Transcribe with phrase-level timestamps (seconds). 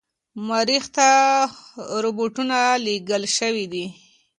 [0.47, 1.07] مریخ ته
[2.03, 3.85] روباتونه لیږل شوي دي.